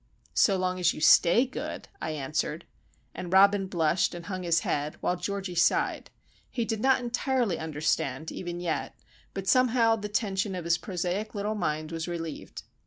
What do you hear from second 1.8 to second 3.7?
I answered. And Robin